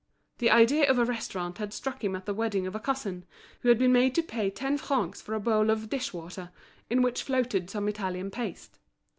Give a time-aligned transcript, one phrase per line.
[0.39, 3.23] The idea of a restaurant had struck him at the wedding of a cousin,
[3.59, 6.49] who had been made to pay ten francs for a bowl of dish water,
[6.89, 8.79] in which floated some Italian paste.